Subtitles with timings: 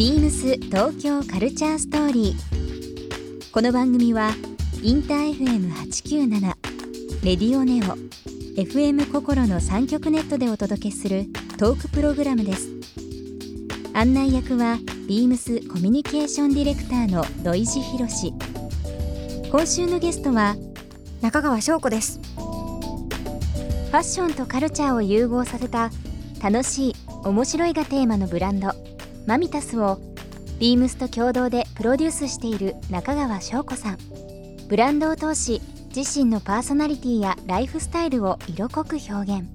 [0.00, 3.52] ビームス東京カルチャーストーリー。
[3.52, 4.30] この番組は
[4.82, 6.40] インター FM897
[7.22, 7.98] レディオネオ
[8.58, 11.26] FM 心の三極ネットでお届けする
[11.58, 12.70] トークプログラムです。
[13.92, 18.32] 案内役はビームスコミュニケーションディレクターの土井博志。
[19.50, 20.56] 今週のゲストは
[21.20, 25.90] 中川翔子ですファッションとカルチャーを融合させた
[26.42, 28.72] 楽しい面白いがテーマのブランド
[29.26, 29.98] マミタスを
[30.58, 33.98] ビームスと共同でプロデュースしている中川翔子さん。
[34.68, 35.60] ブランドを通し
[35.94, 39.48] 自身のパーソナリティやライフスタイルを色濃く表現。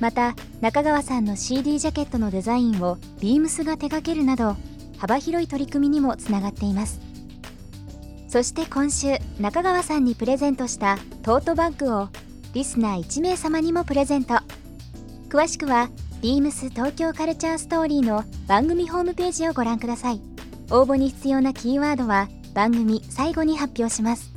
[0.00, 4.56] また中川さんの CD ジャケットのデザインをビームスが手掛けるなど
[4.98, 7.00] 幅広い取り組みにもつながっています。
[8.28, 12.08] そして今週中川さんにプレゼントしたトートバッグを
[12.54, 14.34] リスナー1名様にもプレゼント。
[15.28, 15.90] 詳しくは
[16.22, 20.20] ビームス東京カルチャーストーリーの番組ホームページをご覧ください
[20.70, 24.32] 応募に必要なキーワードは番組最後に発表します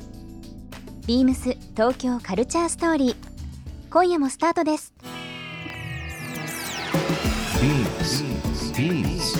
[1.06, 3.16] ビームス東京カルチャーストーリー
[3.88, 4.94] 今夜もスタートです
[7.60, 8.22] Beams.
[8.74, 9.36] Beams.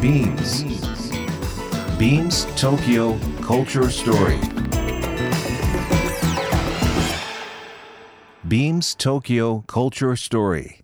[0.00, 0.64] Beams.
[1.98, 4.40] Beams Tokyo Culture Story.
[8.48, 10.83] Beams Tokyo Culture Story.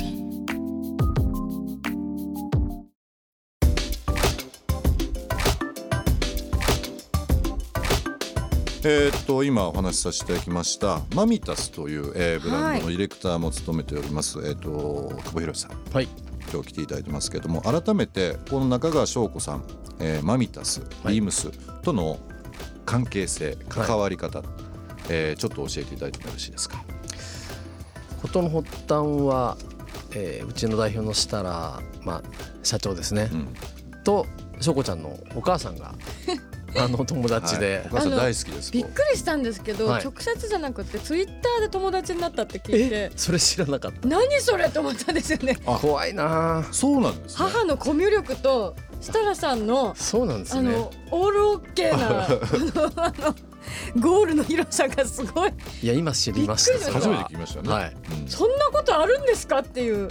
[8.83, 14.69] えーっと今お話しさせていただきましたマミタスという、えーブランドのディレクターも務めております、えーっと
[15.23, 15.71] 久保博さん。
[15.93, 16.07] はい。
[16.51, 19.63] 今日来ていただいてますけども改めてこの中川翔子さん、
[19.99, 21.13] えーマミタス、はい。
[21.15, 21.51] ビームス
[21.83, 22.17] との
[22.85, 24.41] 関係性関わり方、
[25.09, 26.83] えーちょっと教えていただいてもよろしいですか？
[28.23, 28.89] 事の発端
[29.27, 29.57] は、
[30.15, 31.81] えーうちの代表の設楽、ま
[32.15, 32.21] あ、
[32.63, 33.47] 社長ですね、うん。
[34.03, 34.25] と
[34.59, 35.93] 翔子ちゃんのお母さんが
[36.77, 38.71] あの友達で、はい、お母さん大好きです。
[38.71, 40.03] びっくりしたんですけど、はい。
[40.03, 44.07] 直接じゃなくてツイッターで友達になったって聞いてえそれ知らなかった？
[44.07, 45.57] 何それと思ったんですよね。
[45.65, 46.59] あ怖いな。
[46.59, 47.49] あそうなんですね。
[47.49, 50.69] 母のコミュ力と設楽さんのそうなんですね。
[50.69, 53.35] あのオールオッケーな あのあの
[54.01, 55.51] ゴールの広さがすごい。
[55.81, 57.69] いや今知りましたびっくりしま初めて聞きましたよね。
[57.71, 57.95] はい。
[58.21, 58.27] うん。
[58.27, 60.09] そんなことあるんですかっていう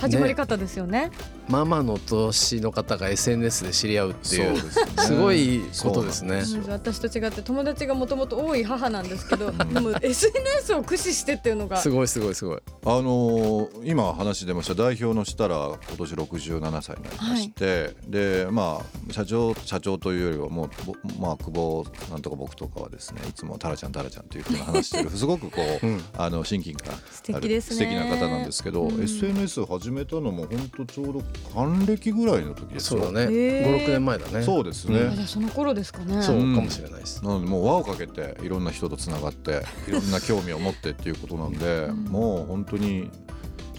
[0.00, 1.10] 始まり方ですよね
[1.48, 4.56] ママの年の方が SNS で知り合うっていう。
[4.56, 4.92] すよね。
[4.96, 6.42] すごいことですね。
[6.68, 11.78] 私と違って友達がもともと多い母なんですけどでも SNS を駆使してっていうのが。
[11.78, 12.58] すごいすごいすごい。
[12.84, 26.04] あのー今話出ました代表の設楽今年67歳になりまして、でまあ社長社長というよりはもうぼまあ久保なんとか僕とかはですねいつもタラちゃんタラちゃんというふうに話してるすごくこう、 うん。
[26.16, 27.76] あの親近感素敵ですね。
[27.76, 29.02] 素敵な方なんですけど、うん。
[29.02, 31.22] SNS を始めたのも本当ちょうど
[31.54, 33.02] 還暦ぐらいの時ですよ。
[33.02, 33.86] そうだね、へー。
[33.86, 34.42] 56年前だね。
[34.42, 35.12] そうですね、うん。
[35.12, 36.22] あじゃあその頃ですかね。
[36.22, 42.04] そううんかもしれないです、なのでもう輪をかけていろんな人とつながっていろんな興味を持ってっていうことなんで、うん。
[42.04, 43.10] もう本当に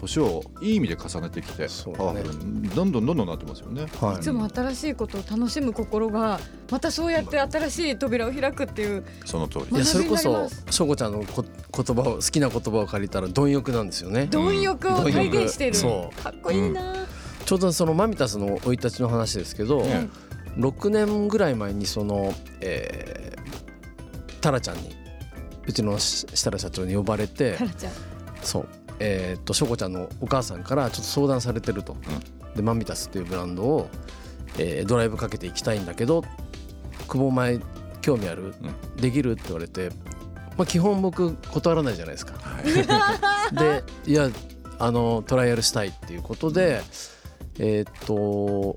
[0.03, 3.85] 年をいい意味で重ねてきてそうパワフルにどんどんどんどんなってますよね。
[4.01, 4.17] はい。
[4.17, 9.77] いつも新しいことを楽しむ心がまたそうやって新しい扉を開くっていうその通り。
[9.77, 14.27] いやそれこそ学びになります翔子ちゃんのこ言葉を好きな言葉を借りたら貪欲なんですよね。
[14.29, 16.21] 貪欲を体現している、そう。
[16.21, 17.07] かっこいいな、
[17.53, 20.09] ちょうどそのマミタスの生い立ちの話ですけど、ね
[20.57, 22.31] 6年ぐらい前にその、
[22.61, 24.95] えー、タラちゃんに
[25.65, 27.93] うちのし設楽社長に呼ばれてタラちゃん。
[28.43, 28.67] そう。
[28.99, 31.97] えーっと翔子ちゃんのお母さんからちょっと相談されてると、
[32.55, 33.89] でマミタスっていうブランドを、
[34.59, 36.23] えードライブかけていきたいんだけど
[37.07, 37.59] 久保前
[38.01, 38.53] 興味ある、
[38.95, 39.31] できる？
[39.31, 39.89] って言われて、
[40.55, 42.33] まあ、基本僕断らないじゃないですか。
[43.53, 44.29] でいや
[44.77, 46.81] あのトライアルしたいっていうことで、
[47.59, 48.75] えーっと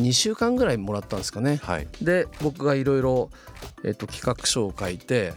[0.00, 1.60] 2週間ぐらいもらったんですかね。
[1.62, 1.86] はい。
[2.02, 3.30] で僕がいろいろ
[3.84, 5.34] えっと企画書を書いて、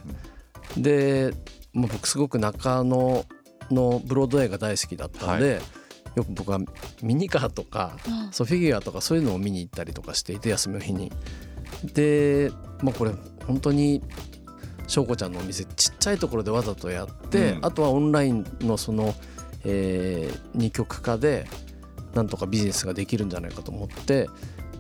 [0.76, 1.32] で
[1.74, 3.26] もう僕すごく中野
[3.70, 5.62] のブロードウェイが大好きだったんで、
[6.16, 6.60] よく僕は
[7.04, 11.12] ミニカーとか、あそうフィギュアとかそういうのを見に行ったりとかしていて休みの日に。
[11.84, 12.52] で
[12.82, 13.12] まあこれ
[13.46, 14.02] 本当に
[14.88, 17.66] 翔子ちゃんのお店ちっちゃいところでわざとやって、うん。
[17.66, 19.14] あとはオンラインのその、
[19.66, 21.46] えー二極化で
[22.18, 24.28] なんとかビジネスができるんじゃないかと思って、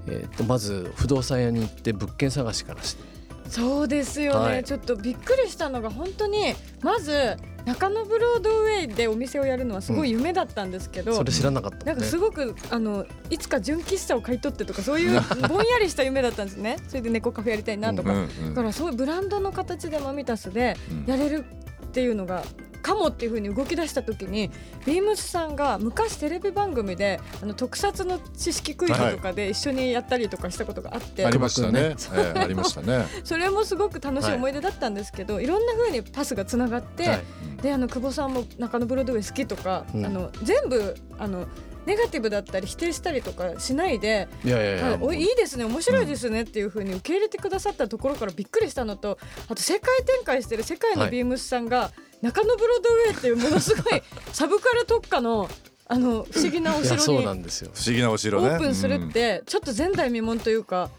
[0.08, 3.18] えーとまず不動産屋に行って物件探しからして。
[3.50, 4.64] そうですよね、はい。
[4.64, 11.86] ちょっとびっくりしたのが本当にまず中野ブロードウェイでお店をやるのはすごい夢だったんですけど、それ知らなかった。
[11.86, 16.78] なんかすごくあのいつか純喫茶を買い取ってとかそういう ぼんやりした夢だったんですね。
[16.88, 20.76] それで猫カフェやりたいなとか、うんうんだからそういうブランドの形でマミタスで
[21.06, 21.46] やれる
[21.86, 22.44] っていうのが
[22.88, 24.50] かもっていう風に動き出した時に
[24.86, 31.96] ビームスさんが昔テレビ番組であの特撮の知識クイズとかで一緒にやったりとかしたことがあって、ありましたね。
[32.16, 33.06] ええありましたね。
[33.26, 37.24] それもすごく楽しい思い出だったんですけど、い、ろんな風にパスがつながって、はい。
[37.62, 40.06] であの久保さんも中野ブロードウェイ好きとか、うん。
[40.06, 41.46] あの全部あの
[41.86, 49.18] ネガティブだったり否定したりとかしないでいやいやいや、はい、おいいいですね面白いですねっていう風に受け入れてくださったところからびっくりしたのと
[49.48, 51.92] あと世界展開してる世界のビームスさんが
[52.22, 54.02] 中野ブロードウェイっていうものすごい
[54.34, 55.50] サブカル特化の
[55.90, 58.50] あの不思議なお城になんですよ不思議なおオ城ね。
[58.50, 60.90] ープンするってちょっと前代未聞というか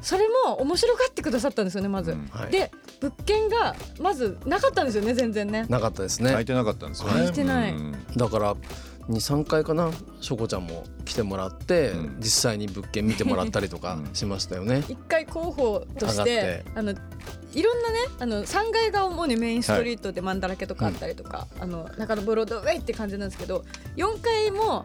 [0.00, 2.12] それも面白がってくださったんですよねまず。
[2.12, 2.70] うんはいで
[3.00, 5.66] 物件がまずなかったんですよね全然ね。
[5.68, 6.30] なかったですね。
[6.30, 7.14] 空いてなかったんですよね。
[7.14, 7.72] 空いてない。
[7.72, 7.92] うん。
[8.16, 8.56] だから
[9.08, 9.90] 23回かな
[10.20, 12.16] しょこちゃんも来てもらって、うん。
[12.18, 14.14] 実際に物件見てもらったりとか うん。
[14.14, 14.84] しましたよね。
[14.88, 16.64] 一回候補としてて。
[16.74, 16.94] あの
[17.54, 23.64] いろんなねあの3階が主にメインストリートでマンだらけとかあったりとか、あの中野ブロードウェイって感じなんですけど
[23.96, 24.84] 4階も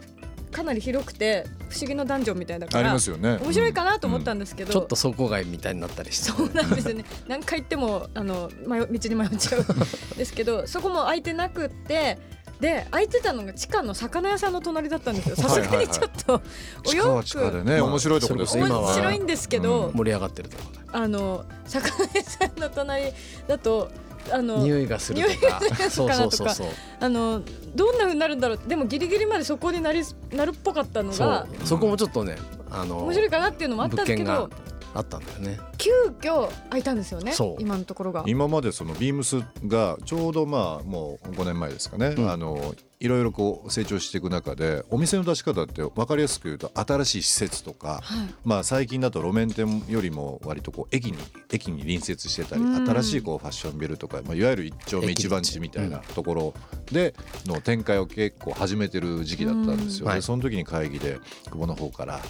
[0.54, 3.40] かなり広くて不思議のダンジョンみたいだかありらますよね。
[3.42, 7.06] 面白いかなと思ったんですけど、ちょっと倉庫街みたいになったりして、そうなんですよね。
[7.28, 9.62] 何回行ってもあの迷道に迷っちゃう。
[9.62, 9.66] ん
[10.18, 12.18] ですけどそこも空いてなくって
[12.60, 15.36] で空いてたのが地下の魚屋さんの隣だったんですよ。
[15.36, 16.42] さすがにちょっと
[16.88, 18.88] お洋は地下で服ね、まあ面白いところですよ今は。
[18.88, 19.98] 面白いんですけど、うん。
[19.98, 23.12] 盛り上がってるところあの魚屋さんの隣
[23.48, 23.90] だと
[24.32, 25.60] あの匂いがするとか。
[25.90, 26.68] そうそうそうそう。
[27.00, 27.42] あの
[27.76, 28.60] どんな風になるんだろう。
[28.68, 31.68] でもギリギリまでそこになりなるっぽかったのそがう。
[31.68, 32.38] そこもちょっとね
[32.72, 34.50] あの面白いかなっていうのもあったんですけ物ど
[34.96, 35.92] あったんだよね急
[36.22, 38.24] 遽空いたんですよね今のところが。
[38.26, 42.32] 今までそのビームスがちょうどまあもう5年前ですかね、うん。
[42.32, 48.34] あのいろいろこう成長していく中でお店の出し方って分かりやすく言うと新しい施設とか、はい。
[48.46, 51.18] まあ、最近だと路面店よりも割とこう駅に
[51.52, 52.88] 駅に隣接してたりうん。
[52.88, 55.24] 新しいこうファッションビルとか、まあ、いわゆる一丁目駅。
[55.24, 56.54] 一番地みたいなところ
[56.94, 57.14] で
[57.46, 60.10] の展開を結構始めてる時期だったんですよ。
[60.10, 60.22] うん。
[60.22, 61.20] その時に会議で
[61.52, 62.22] 久保の方から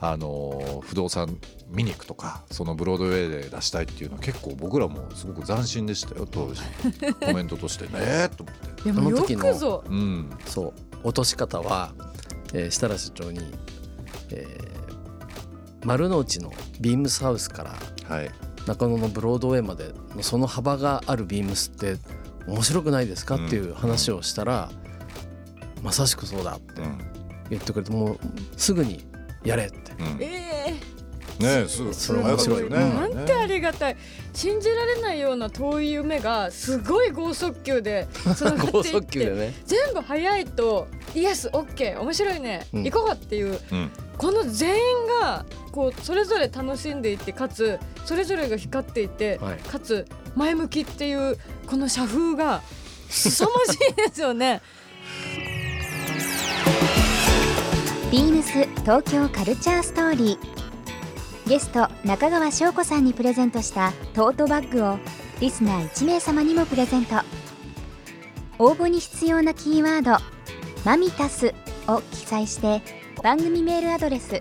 [0.00, 6.60] あの不動産見に行くとかそのブロードウェイで出したいっていうのは結構僕らもすごく斬新でしたよ当時。
[7.24, 8.82] コメントとしてねと思って。
[8.84, 10.30] いやもうよあの時のうん。
[10.46, 10.72] そう
[11.04, 11.92] 落とし方は、
[12.52, 13.40] えー設楽社長に、
[14.30, 14.74] えー
[15.84, 16.50] 丸の内の
[16.80, 17.76] ビームスハウスから
[18.16, 18.30] はい。
[18.66, 21.98] 中野のブロードウェイまでのその幅があるビームスって
[22.46, 24.70] 面白くないですかっていう話をしたら、
[25.82, 26.98] まさしくそうだってうん。
[27.50, 28.18] 言ってくれてもう
[28.56, 29.04] すぐに
[29.44, 29.92] やれって。
[29.98, 30.22] うん。
[30.22, 30.80] え
[31.38, 32.70] ねえすすよ面白いね。
[32.70, 33.96] なんてありがたい。
[34.32, 39.54] 信じられないような遠い夢がすごい剛速球で つながってい高ってね。
[39.66, 42.84] 全部早いとイエスオッケー面白いね、うん。
[42.84, 43.90] 行こうっていううん。
[44.16, 49.58] この全員がこうそれぞれ楽しんでいてかつそれぞれが光っていて、はい。
[49.58, 51.36] かつ前向きっていう
[51.66, 52.62] この社風が
[53.08, 54.62] 凄まじいですよね。
[58.10, 58.52] ビームス
[58.82, 60.63] 東京カルチャーストーリー
[61.46, 64.98] ゲスト中川翔子さんにプレゼントしたトートバッグを
[65.40, 67.16] リスナー1名様にもプレゼント。
[68.58, 70.16] 応募に必要なキーワード
[70.86, 71.52] 「マミタス」
[71.86, 72.82] を記載して
[73.22, 74.40] 番組メールアドレス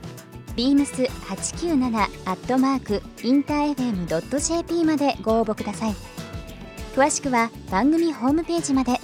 [0.55, 5.95] beams897 アットマークインター FM.jp までご応募ください。
[6.95, 9.01] 詳しくは番組ホームページまで。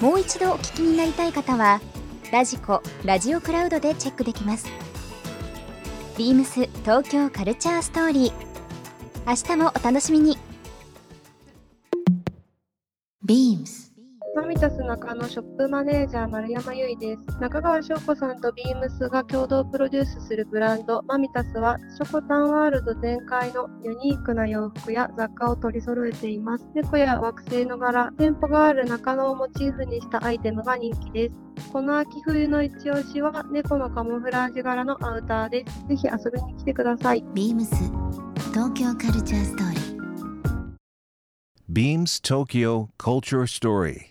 [0.00, 1.80] もう一度お聞きになりたい方は
[2.32, 4.79] ラジコラジオクラウドでチェックできます。
[6.20, 8.32] ビームス東京カルチャーストーリー。
[9.26, 10.36] 明日もお楽しみに。
[13.24, 13.89] ビームス
[14.40, 17.38] beams マミタス中野ショップマネージャー丸山由衣です。
[17.40, 26.66] 中川翔子さんとビームスが共同プロデュースするブランドマミタスはショコタンワールド全開のユニークな洋服や雑貨を取り揃えています。
[26.74, 31.34] 猫や惑星の柄、店舗がある中野をモチーフにしたアイテムが人気です。
[31.72, 35.86] この秋冬の一押しは猫のカモフラージュ柄のアウターです。
[35.86, 37.22] ぜひ遊びに来てください。
[37.34, 37.68] beams
[38.52, 40.00] 東京カルチャーストーリー
[41.72, 44.10] Beams Tokyo Culture Story.